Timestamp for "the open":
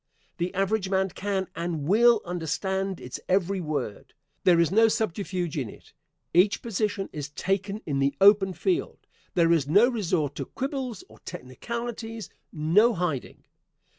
7.99-8.53